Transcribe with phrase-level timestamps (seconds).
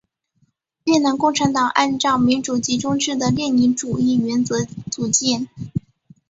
[0.85, 5.47] 越南共产党按照民主集中制的列宁主义原则组建。